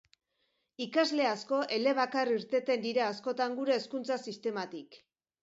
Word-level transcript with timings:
Ikasle 0.85 1.27
asko 1.31 1.59
elebakar 1.77 2.31
irteten 2.37 2.83
dira 2.87 3.05
askotan 3.11 3.55
gure 3.61 3.77
hezkuntza 3.79 4.19
sistematik. 4.29 5.01